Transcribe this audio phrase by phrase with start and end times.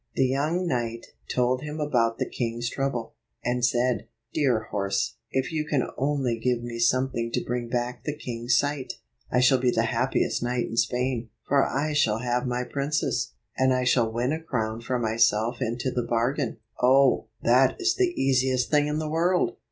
[0.15, 3.13] The young knight told him about the king's trouble,
[3.45, 8.17] and said, "Dear horse, if you can only give me something to bring back the
[8.17, 8.93] king's sight,
[9.31, 13.71] I shall be the happiest knight in Spain, for I shall have my princess, and
[13.75, 18.71] I shall win a crown for myself into the bargain." "Oh, that is the easiest
[18.71, 19.55] thing in the world!"